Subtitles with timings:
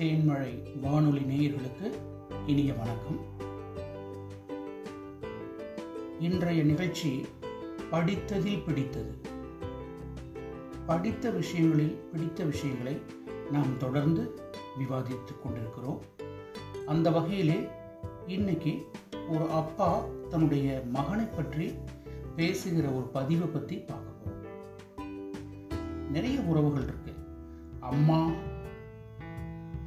[0.00, 1.92] தேன்மழை வானொலி நேயர்களுக்கு
[2.46, 3.18] இனிய வணக்கம்.
[6.18, 7.26] இன்றைய நிகழ்ச்சி
[7.90, 9.20] படித்ததில் பிடித்தது.
[10.86, 13.02] படித்த விஷயங்களில் பிடித்த விஷயங்களை
[13.50, 14.40] நாம் தொடர்ந்து
[14.78, 16.02] விவாதித்துக் கொண்டிருக்கிறோம்.
[16.86, 17.68] அந்த வகையிலே
[18.26, 18.86] இன்னைக்கு
[19.28, 21.74] ஒரு அப்பா தன்னுடைய மகனை பற்றி
[22.36, 24.46] பேசுகிற ஒரு பதிவை பற்றி பார்க்க போறோம்.
[26.10, 27.12] நிறைய உறவுகள் இருக்கு.
[27.80, 28.30] அம்மா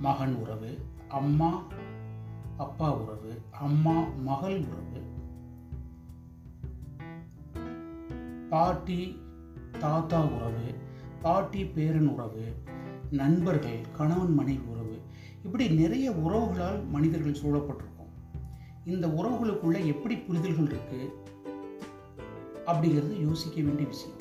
[0.03, 1.63] மகன் உறவு அம்மா
[2.57, 5.01] அப்பா உறவு அம்மா மகள் உறவு.
[8.49, 9.21] பாட்டி
[9.79, 10.75] தாத்தா உறவு
[11.21, 12.53] பாட்டி பேரன் உறவு
[13.11, 15.01] நண்பர்கள் கணவன் மனைவி உறவு.
[15.43, 18.13] இப்படி நிறைய உறவுகளால் மனிதர்கள் சூழப்பட்டிருக்கோம்.
[18.85, 21.23] இந்த உறவுகளுக்குள்ள எப்படி புரிதல்கள் இருக்கு?
[22.65, 24.17] அப்படிங்கிறது யோசிக்க வேண்டிய விஷயம்.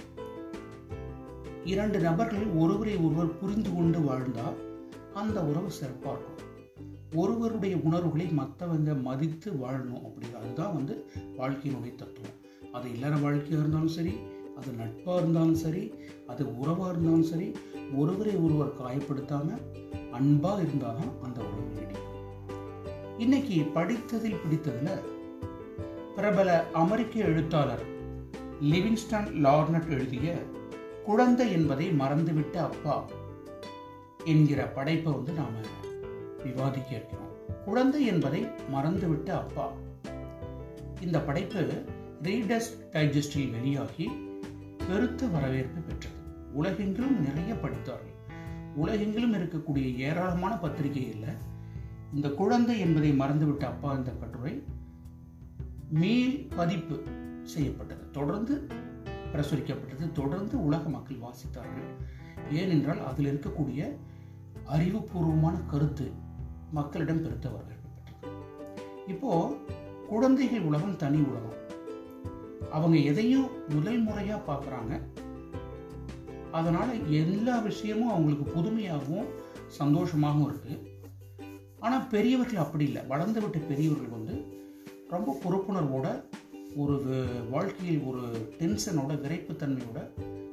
[1.64, 4.70] இரண்டு நபர்கள் ஒருவரை ஒருவர் புரிந்து கொண்டு வாழ்ந்தால்
[5.14, 6.50] அந்த உறவு சிறப்பாக இருக்கும்
[7.14, 10.94] ஒருவருடைய உணர்வுகளை மற்றவங்க மதித்து வாழணும் அப்படிங்கிறது அதுதான் வந்து
[11.38, 12.38] வாழ்க்கையினுடைய தத்துவம்.
[12.72, 14.14] அது இல்லற வாழ்க்கையாக இருந்தாலும் சரி
[14.56, 15.92] அது நட்பாக இருந்தாலும் சரி
[16.26, 17.52] அது உறவாக இருந்தாலும் சரி
[17.96, 19.62] ஒருவரை ஒருவர் காயப்படுத்தாமல்
[20.12, 22.08] அன்பாக இருந்தால் தான் அந்த உறவு நீடிக்கும்.
[23.18, 25.02] இன்னைக்கு படித்ததில் பிடித்ததில்
[26.16, 27.84] பிரபல அமெரிக்க எழுத்தாளர்
[28.60, 30.34] லிவிங்ஸ்டன் லார்னட் எழுதிய
[31.04, 33.06] குழந்தை என்பதை மறந்துவிட்ட அப்பா
[34.24, 35.90] என்கிற படைப்பை வந்து நாம்
[36.44, 37.30] விவாதிக்க இருக்கிறோம்.
[37.64, 39.72] குழந்தை என்பதை மறந்துவிட்ட அப்பா.
[41.00, 41.84] இந்த படைப்பு
[42.22, 44.10] ரீடர்ஸ் டைஜஸ்டில் வெளியாகி
[44.88, 46.20] பெருத்த வரவேற்பு பெற்றது.
[46.54, 48.10] உலகெங்கிலும் நிறைய படித்தார்கள்.
[48.76, 51.36] உலகெங்கிலும் இருக்கக்கூடிய ஏராளமான பத்திரிகைகளில்
[52.14, 54.64] இந்த குழந்தை என்பதை மறந்துவிட்ட அப்பா இந்த கட்டுரை
[55.90, 57.02] மீள் பதிப்பு
[57.42, 58.10] செய்யப்பட்டது.
[58.10, 58.68] தொடர்ந்து
[59.32, 60.12] பிரசுரிக்கப்பட்டது.
[60.12, 62.06] தொடர்ந்து உலக மக்கள் வாசித்தார்கள்.
[62.52, 63.96] ஏனென்றால் அதில் இருக்கக்கூடிய
[64.70, 66.12] அறிவுபூர்வமான கருத்து
[66.70, 67.80] மக்களிடம் பெருத்தவர்கள்.
[69.06, 69.56] இப்போ
[70.08, 71.60] குழந்தைகள் உலகம் தனி உலகம்.
[72.70, 75.00] அவங்க எதையும் முதல் முறையாக பார்க்குறாங்க.
[76.52, 79.26] அதனால் எல்லா விஷயமும் அவங்களுக்கு புதுமையாகவும்
[79.78, 81.00] சந்தோஷமாகவும் இருக்கு.
[81.78, 83.02] ஆனால் பெரியவர்கள் அப்படி இல்லை.
[83.02, 84.34] வளர்ந்து விட்ட பெரியவர்கள் வந்து
[85.08, 86.24] ரொம்ப பொறுப்புணர்வோட
[86.76, 90.00] ஒரு வாழ்க்கையில் ஒரு டென்ஷனோட விரைப்புத்தன்மையோட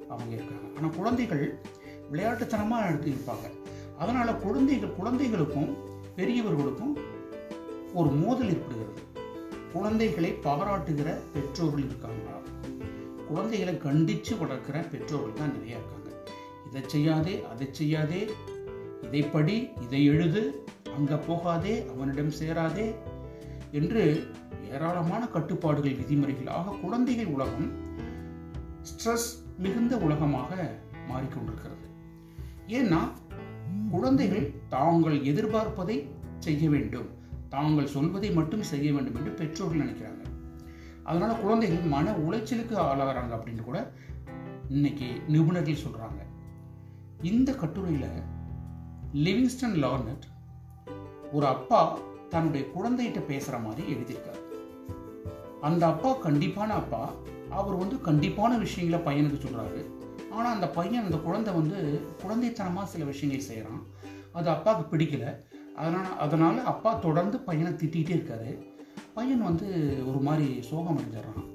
[0.09, 0.77] அவங்க இருக்காங்க.
[0.77, 1.59] ஆனால் குழந்தைகள்
[2.11, 3.68] விளையாட்டுத்தனமாக எடுத்து இருப்பாங்க.
[4.01, 5.69] அதனால் குழந்தைகள் குழந்தைகளுக்கும்
[6.17, 6.93] பெரியவர்களுக்கும்
[7.93, 9.01] ஒரு மோதல் ஏற்படுகிறது.
[9.73, 12.35] குழந்தைகளை பாராட்டுகிற பெற்றோர்கள் இருக்காங்களா
[13.29, 16.09] குழந்தைகளை கண்டித்து வளர்க்கிற பெற்றோர்கள் தான் நிறைய இருக்காங்க.
[16.67, 18.21] இதை செய்யாதே அதை செய்யாதே
[19.05, 20.41] இதை படி இதை எழுது
[20.95, 22.87] அங்கே போகாதே அவனிடம் சேராதே
[23.71, 24.03] என்று
[24.71, 26.49] ஏராளமான கட்டுப்பாடுகள் விதிமுறைகள்.
[26.57, 27.69] ஆக குழந்தைகள் உலகம்
[28.89, 30.49] ஸ்ட்ரெஸ் மிகுந்த உலகமாக
[31.11, 31.85] மாறிக்கொண்டிருக்கிறது.
[32.79, 33.01] ஏன்னா
[33.91, 36.07] குழந்தைகள் தாங்கள் எதிர்பார்ப்பதை
[36.39, 37.09] செய்ய வேண்டும்.
[37.49, 40.21] தாங்கள் சொல்வதை மட்டும் செய்ய வேண்டும் என்று பெற்றோர்கள் நினைக்கிறாங்க.
[41.03, 43.91] அதனால குழந்தைகள் மன உளைச்சலுக்கு ஆளாகிறாங்க அப்படின்னு கூட
[44.69, 46.21] இன்னைக்கு நிபுணர்கள் சொல்றாங்க.
[47.21, 48.07] இந்த கட்டுரையில்
[49.13, 50.25] லிவிங்ஸ்டன் லார்னட்
[51.31, 51.97] ஒரு அப்பா
[52.29, 54.47] தன்னுடைய குழந்தைகிட்ட பேசுகிற மாதிரி எழுதியிருக்காரு.
[55.61, 57.13] அந்த அப்பா கண்டிப்பான அப்பா
[57.49, 59.85] அவர் வந்து கண்டிப்பான விஷயங்களை பையனுக்கு சொல்கிறாரு
[60.35, 61.77] ஆனால் அந்த பையன் அந்த குழந்தை வந்து
[62.23, 63.83] குழந்தைத்தனமா சில விஷயங்கள் செய்யறான்.
[64.37, 65.25] அது அப்பாவுக்கு பிடிக்கல.
[65.75, 68.51] அதனால் அதனால அப்பா தொடர்ந்து பையனை திட்டிகிட்டே இருக்காரு.
[69.17, 69.67] பையன் வந்து
[70.09, 71.45] ஒரு மாதிரி சோகம் அடைஞ்சிடறான்.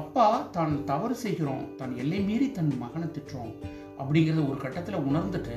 [0.00, 0.24] அப்பா
[0.56, 1.64] தான் தவறு செய்கிறோம்.
[1.80, 3.54] தான் எல்லை மீறி தன் மகனை திட்டுறோம்.
[4.00, 5.56] அப்படிங்கிறத ஒரு கட்டத்தில் உணர்ந்துட்டு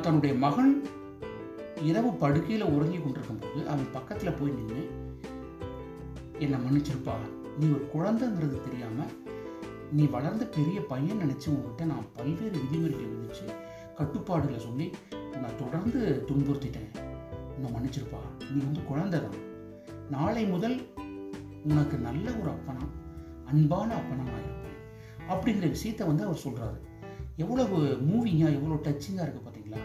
[0.00, 0.72] தன்னுடைய மகன்
[1.88, 4.82] இரவு படுக்கையில் உறங்கி கொண்டிருக்கும் போது அவன் பக்கத்தில் போய் நின்று
[6.44, 7.16] என்னை மன்னிச்சிருப்பா.
[7.58, 9.06] நீ ஒரு குழந்தைங்கிறது தெரியாம
[9.92, 13.54] நீ வளர்ந்த பெரிய பையன் நினச்சி உங்கள்கிட்ட நான் பல்வேறு விதிமுறைகளை விதிச்சு
[13.94, 14.90] கட்டுப்பாடுகளை சொல்லி
[15.42, 16.98] நான் தொடர்ந்து துன்புறுத்திட்டேன்.
[17.56, 18.52] உன்னை மன்னிச்சிருப்பா.
[18.52, 19.38] நீ வந்து குழந்தை தான்.
[20.10, 20.86] நாளை முதல்
[21.64, 22.88] உனக்கு நல்ல ஒரு அப்பனா
[23.44, 24.76] அன்பான அப்பனா நான் இருப்பேன்.
[25.28, 26.86] அப்படிங்கிற விஷயத்த வந்து அவர் சொல்றாரு.
[27.36, 29.80] எவ்வளவு மூவிங்கா எவ்வளவு டச்சிங்கா இருக்கு பார்த்தீங்களா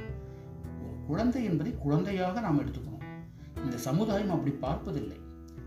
[0.83, 3.03] ஒரு குழந்தை என்பதை குழந்தையாக நாம் எடுத்துக்கணும்.
[3.63, 5.17] இந்த சமுதாயம் அப்படி பார்ப்பதில்லை.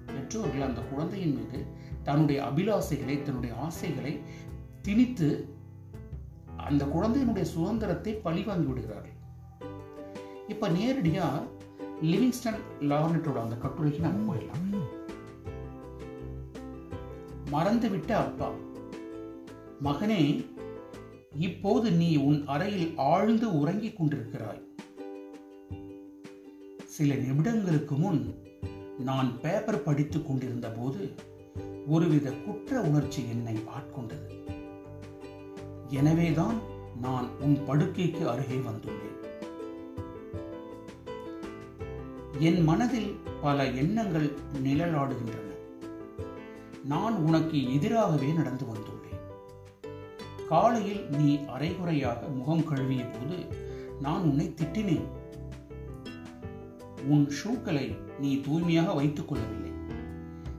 [0.06, 1.66] பெற்றோர்கள் அந்த குழந்தையின் மீது
[2.06, 4.12] தன்னுடைய அபிலாசைகளை தன்னுடைய ஆசைகளை
[4.82, 5.28] திணித்து
[6.56, 9.16] அந்த குழந்தையினுடைய சுதந்திரத்தை பழிவாங்கி விடுகிறார்கள்.
[10.48, 11.26] இப்ப நேரடியா
[12.02, 14.64] லிவிங்ஸ்டன் லார்னட்டோட அந்த கட்டுரைக்கு நம்ம போயிடலாம்.
[17.52, 18.48] மறந்துவிட்ட அப்பா
[19.84, 20.20] மகனே
[21.38, 24.62] இப்போது நீ உன் அறையில் ஆழ்ந்து உறங்கிக் கொண்டிருக்கிறாய்.
[26.96, 28.20] சில நிமிடங்களுக்கு முன்
[28.98, 31.02] நான் பேப்பர் படித்துக் கொண்டிருந்த போது
[31.86, 34.44] ஒருவித குற்ற உணர்ச்சி என்னை ஆட்கொண்டது.
[35.88, 36.60] எனவேதான்
[37.00, 39.14] நான் உன் படுக்கைக்கு அருகே வந்துள்ளேன்.
[42.38, 45.44] என் மனதில் பல எண்ணங்கள் நிழலாடுகின்றன.
[46.84, 49.04] நான் உனக்கு எதிராகவே நடந்து வந்துள்ளேன்.
[50.48, 53.36] காலையில் நீ அரைகுறையாக முகம் கழுவிய போது
[54.00, 55.06] நான் உன்னை திட்டினேன்.
[57.08, 59.65] உன் ஷூக்களை நீ தூய்மையாக வைத்துக் கொள்ளவில்லை.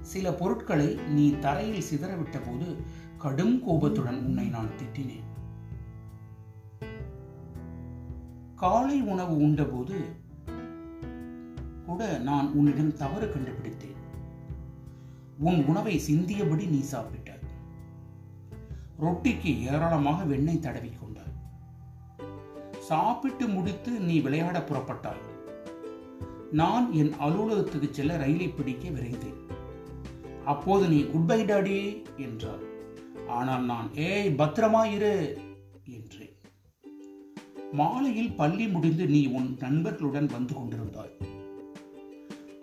[0.07, 2.75] சில பொருட்களை நீ தரையில் சிதறவிட்ட போது
[3.17, 5.25] கடும் கோபத்துடன் உன்னை நான் திட்டினேன்.
[8.55, 9.97] காலை உணவு உண்டபோது
[11.85, 13.97] கூட நான் உன்னிடம் தவறு கண்டுபிடித்தேன்.
[15.39, 17.45] உன் உணவை சிந்தியபடி நீ சாப்பிட்டாய்.
[19.01, 21.35] ரொட்டிக்கு ஏராளமாக வெண்ணெய் தடவி கொண்டாய்.
[22.79, 25.25] சாப்பிட்டு முடித்து நீ விளையாட புறப்பட்டாய்.
[26.51, 29.55] நான் என் அலுவலகத்துக்கு செல்ல ரயிலை பிடிக்க விரைந்தேன்.
[30.51, 31.77] அப்போது நீ குட் பை டாடி
[32.25, 32.63] என்றார்.
[33.37, 35.13] ஆனால் நான் ஏய் பத்திரமா இரு
[35.95, 36.35] என்றேன்.
[37.79, 41.15] மாலையில் பள்ளி முடிந்து நீ உன் நண்பர்களுடன் வந்து கொண்டிருந்தாய்.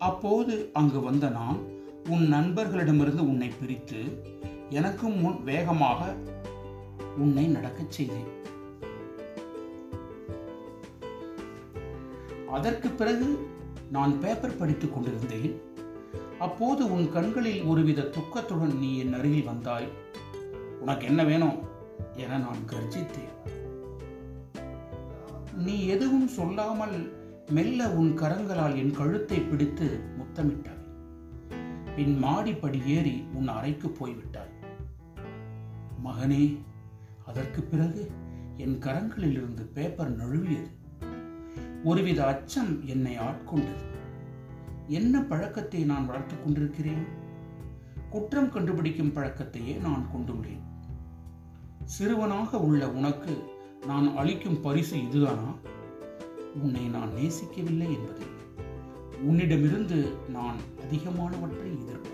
[0.08, 1.58] அப்போது அங்கு வந்த நான்
[2.14, 4.00] உன் நண்பர்களிடமிருந்து உன்னை பிரித்து
[4.78, 6.00] எனக்கும் முன் வேகமாக
[7.16, 8.32] உன்னை நடக்கச் செய்தேன்.
[12.56, 13.28] அதற்கு பிறகு
[13.94, 15.54] நான் பேப்பர் படித்துக் கொண்டிருந்தேன்.
[16.38, 19.88] அப்போது உன் கண்களில் ஒருவித துக்கத்துடன் நீ என் அருகில் வந்தாய்.
[20.80, 21.58] உனக்கு என்ன வேணும்
[22.16, 23.34] என நான் கர்ஜித்தேன்.
[25.54, 27.12] நீ எதுவும் சொல்லாமல்
[27.50, 30.82] மெல்ல உன் கரங்களால் என் கழுத்தை பிடித்து முத்தமிட்டாய்.
[31.96, 34.52] பின் மாடிப்படி ஏறி உன் அறைக்கு போய்விட்டாய்.
[36.04, 36.58] மகனே
[37.26, 38.10] அதற்கு பிறகு
[38.56, 40.70] என் கரங்களில் இருந்து பேப்பர் நழுவியது.
[41.84, 43.92] ஒருவித அச்சம் என்னை ஆட்கொண்டது.
[44.88, 47.04] என்ன பழக்கத்தை நான் வளர்த்துக் கொண்டிருக்கிறேன்?
[48.10, 50.62] குற்றம் கண்டுபிடிக்கும் பழக்கத்தையே நான் கொண்டுள்ளேன்.
[51.84, 53.44] சிறுவனாக உள்ள உனக்கு
[53.86, 55.54] நான் அளிக்கும் பரிசு இதுதானா?
[56.62, 58.26] உன்னை நான் நேசிக்கவில்லை என்பது.
[59.22, 62.12] உன்னிடமிருந்து நான் அதிகமானவற்றை எதிர்பார்த்தேன்.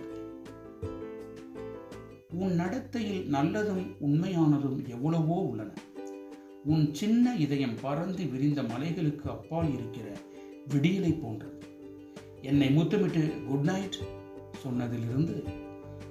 [2.33, 5.73] உன் நடத்தையில் நல்லதும் உண்மையானதும் எவ்வளவோ உள்ளன.
[6.65, 10.17] உன் சின்ன இதயம் பறந்து விரிந்த மலைகளுக்கு அப்பால் இருக்கிற
[10.69, 11.60] விடியலை போன்றது.
[12.43, 13.97] என்னை முத்தமிட்டு குட் நைட்
[14.63, 15.35] சொன்னதிலிருந்து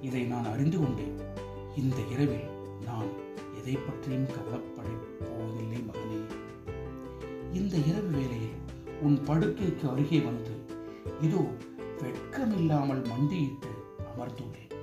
[0.01, 1.15] இதை நான் அறிந்து கொண்டேன்.
[1.75, 2.47] இந்த இரவில்
[2.85, 3.09] நான்
[3.59, 4.87] எதை பற்றியும் கவலைப்பட
[5.19, 6.19] போவதில்லை மகனே.
[7.53, 8.57] இந்த இரவு வேளையில்
[9.01, 10.53] உன் படுக்கைக்கு அருகே வந்து
[11.21, 11.41] இதோ
[12.01, 13.71] வெட்கமில்லாமல் மண்டியிட்டு
[14.09, 14.73] அமர்ந்துள்ளேன்.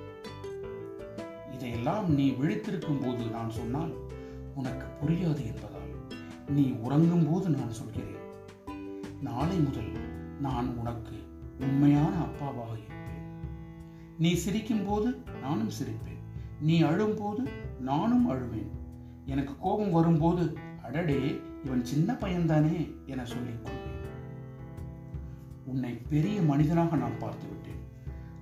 [1.53, 3.93] இதையெல்லாம் நீ விழித்திருக்கும் போது நான் சொன்னால்
[4.55, 5.93] உனக்கு புரியாது என்பதால்
[6.49, 8.19] நீ உறங்கும் போது நான் சொல்கிறேன்.
[9.21, 9.91] நாளை முதல்
[10.39, 11.16] நான் உனக்கு
[11.59, 13.25] உண்மையான அப்பாவாக இருப்பேன்.
[14.17, 16.21] நீ சிரிக்கும் போது நானும் சிரிப்பேன்.
[16.61, 17.49] நீ அழும்போது
[17.79, 18.71] நானும் அழுவேன்.
[19.25, 23.55] எனக்கு கோபம் வரும்போது அடடே இவன் சின்ன பையன்தானே என சொல்லிக்
[25.65, 27.81] உன்னை பெரிய மனிதனாக நான் பார்த்து விட்டேன்.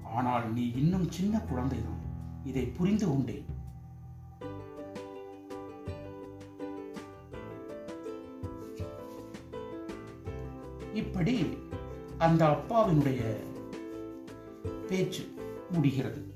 [0.04, 2.02] ஆனால் நீ இன்னும் சின்ன குழந்தைதான்.
[2.44, 3.46] இதை புரிந்து கொண்டேன்
[10.94, 11.58] இப்படி
[12.18, 13.20] அந்த அப்பாவினுடைய
[14.88, 15.34] பேச்சு
[15.72, 16.34] முடிகிறது.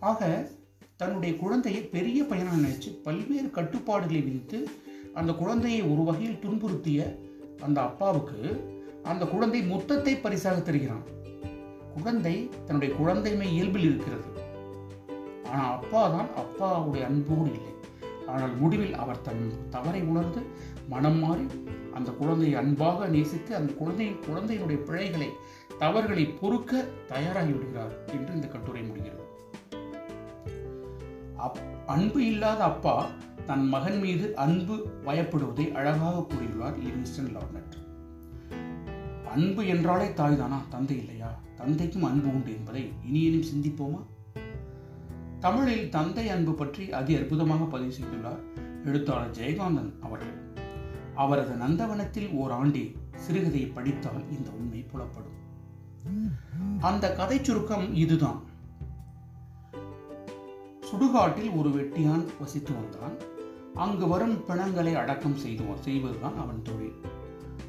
[0.00, 0.50] ஆக
[0.96, 4.68] தன்னுடைய குழந்தையை பெரிய பையனாக நினைச்சு பல்வேறு கட்டுப்பாடுகளை விதித்து
[5.14, 7.16] அந்த குழந்தையை ஒரு வகையில் துன்புறுத்திய
[7.60, 8.68] அந்த அப்பாவுக்கு
[9.02, 11.04] அந்த குழந்தை மொத்தத்தை பரிசாக தருகிறான்.
[11.94, 14.28] குழந்தை தன்னுடைய குழந்தைமை இயல்பில் இருக்கிறது.
[15.50, 17.74] ஆனால் அப்பா தான் அப்பாவுடைய அன்போடு இல்லை.
[18.26, 20.42] ஆனால் முடிவில் அவர் தன் தவறை உணர்ந்து
[20.88, 21.46] மனம் மாறி
[21.94, 25.28] அந்த குழந்தையை அன்பாக நேசித்து அந்த குழந்தை குழந்தையினுடைய பிழைகளை
[25.78, 29.22] தவறுகளை பொறுக்க தயாராகி விடுகிறார் என்று இந்த கட்டுரை முடிகிறது.
[31.38, 33.06] அப்- அன்பு இல்லாத அப்பா
[33.46, 37.78] தன் மகன் மீது அன்பு பயப்படுவதை அழகாக கூறியுள்ளார் லிவிங்ஸ்டன் லார்னட்.
[39.28, 40.68] அன்பு என்றாலே தாய்தானா?
[40.68, 41.40] தந்தை இல்லையா?
[41.56, 44.02] தந்தைக்கும் அன்பு உண்டு என்பதை இனியேனும் சிந்திப்போமா?
[45.40, 48.40] தமிழில் தந்தை அன்பு பற்றி அதி அற்புதமாக பதிவு செய்துள்ளார்
[48.84, 50.34] எழுத்தாளர் ஜெயகாந்தன் அவர்கள்.
[51.14, 55.38] அவரது நந்தவனத்தில் ஓர் ஆண்டி சிறுகதையை படித்தால் இந்த உண்மை புலப்படும்.
[56.80, 58.40] அந்த கதை சுருக்கம் இதுதான்.
[60.90, 63.16] சுடுகாட்டில் ஒரு வெட்டியான் வசித்து வந்தான்.
[63.74, 67.00] அங்கு வரும் பிணங்களை அடக்கம் செய்து செய்வதுதான் அவன் தொழில்.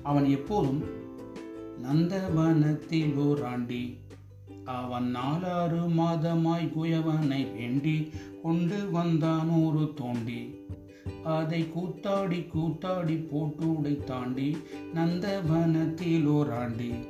[0.04, 0.84] அவன் எப்போதும்
[1.84, 3.98] நந்தவனத்தில் ஓராண்டி
[4.66, 8.12] அவன் நாலாறு மாதமாய் குயவனை வேண்டி
[8.44, 10.60] கொண்டு வந்தான் ஒரு தோண்டி.
[11.24, 14.58] அதை கூத்தாடி கூத்தாடி போட்டு உடை தாண்டி
[14.94, 17.08] நந்தவனத்தில் ஓராண்டி.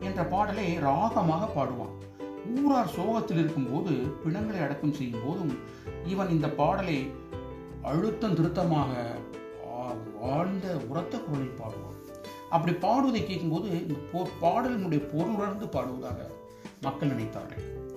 [0.00, 2.02] என்ற பாடலை ராகமாக பாடுவான்.
[2.64, 5.58] ஊரார் சோகத்தில் இருக்கும்போது பிணங்களை அடக்கம் செய்யும் போதும்
[6.06, 7.10] இவன் இந்த பாடலை
[7.82, 9.16] அழுத்தம் திருத்தமாக
[9.74, 11.93] ஆ- ஆழ்ந்த உரத்த குரலில் பாடுவான்.
[12.54, 16.16] அப்படி பாடுவதை கேட்கும்போது இந்த போ- பாடலினுடைய பொருளுணர்ந்து பாடுவதாக
[16.82, 17.88] மக்கள் நினைத்தார்கள்.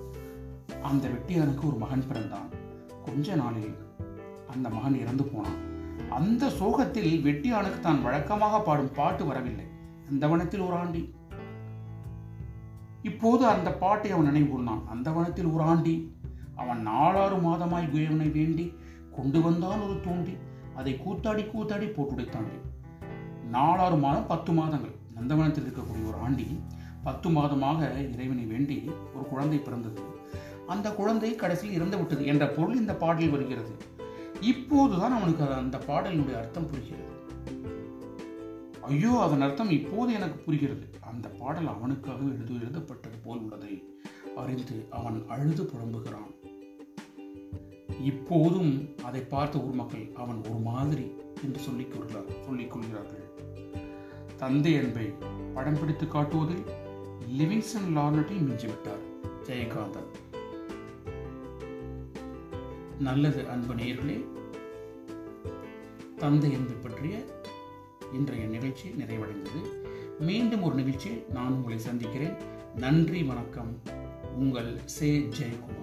[0.82, 2.50] அந்த வெட்டியானுக்கு ஒரு மகன் பிறந்தான்.
[3.06, 3.76] கொஞ்ச நாளில்
[4.52, 5.58] அந்த மகன் இறந்து போனான்.
[6.10, 9.66] அந்த சோகத்தில் வெட்டியானுக்கு தான் வழக்கமாக பாடும் பாட்டு வரவில்லை.
[10.10, 11.14] அந்த வனத்தில் ஒரு ஆண்டி.
[13.02, 16.16] இப்போது அந்த பாட்டை அவன் நினைவுகூர்ந்தான் அந்த வனத்தில் ஒரு ஆண்டி.
[16.56, 18.74] அவன் நாலாறு மாதமாய் குயவனை வேண்டி
[19.16, 20.38] கொண்டு வந்தான் ஒரு தூண்டி.
[20.76, 22.76] அதை கூத்தாடி கூத்தாடி போட்டுடைத்தாண்டி
[23.52, 26.48] நாலாறு மாதம் பத்து மாதங்கள் நந்தவனத்தில் இருக்கக்கூடிய ஒரு ஆண்டி
[27.04, 27.80] பத்து மாதமாக
[28.14, 28.78] இறைவனை வேண்டி
[29.16, 30.02] ஒரு குழந்தை பிறந்தது.
[30.68, 33.74] அந்த குழந்தை கடைசியில் இறந்து விட்டது என்ற பொருள் இந்த பாடலில் வருகிறது.
[34.42, 37.06] இப்போதுதான் அவனுக்கு அந்த பாடலினுடைய அர்த்தம் புரிகிறது.
[38.82, 40.86] ஐயோ அதன் அர்த்தம் இப்போது எனக்கு புரிகிறது.
[41.12, 43.74] அந்த பாடல் அவனுக்காக எழுது எழுதப்பட்டது போல் உள்ளதை
[44.36, 46.32] அறிந்து அவன் அழுது புலம்புகிறான்.
[48.04, 48.74] இப்போதும்
[49.04, 51.08] அதை பார்த்த ஊர் மக்கள் அவன் ஒரு மாதிரி
[51.44, 53.26] என்று சொல்லிக் கொள்கிறார் சொல்லிக் கொள்கிறார்கள்.
[54.38, 55.14] தந்தை அன்பை
[55.54, 56.64] படம் பிடித்து காட்டுவதில்
[57.38, 59.04] லிவிங்ஸ்டன் லார்னட்டை மிஞ்சிவிட்டார்.
[59.46, 60.10] ஜெயகாந்தன்.
[63.00, 64.26] நல்லது அன்பு நேயர்களே
[66.18, 67.26] தந்தை அன்பை பற்றிய
[68.14, 69.62] இன்றைய நிகழ்ச்சி நிறைவடைந்தது.
[70.20, 72.34] மீண்டும் ஒரு நிகழ்ச்சியில் நான் உங்களை சந்திக்கிறேன்.
[72.76, 73.82] நன்றி வணக்கம்.
[74.36, 75.77] உங்கள் சே ஜெயகுமார்